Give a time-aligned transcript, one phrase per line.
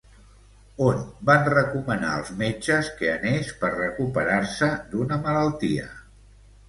[0.85, 5.87] On van recomanar els metges que anés per recuperar-se d'una malaltia?